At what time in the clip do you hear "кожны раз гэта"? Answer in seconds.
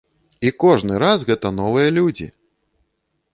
0.63-1.47